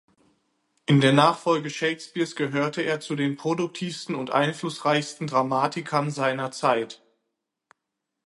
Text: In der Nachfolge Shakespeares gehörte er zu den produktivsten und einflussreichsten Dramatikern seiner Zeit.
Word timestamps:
In 0.87 0.99
der 0.99 1.13
Nachfolge 1.13 1.69
Shakespeares 1.69 2.35
gehörte 2.35 2.81
er 2.81 3.01
zu 3.01 3.15
den 3.15 3.35
produktivsten 3.35 4.15
und 4.15 4.31
einflussreichsten 4.31 5.27
Dramatikern 5.27 6.09
seiner 6.09 6.49
Zeit. 6.49 7.03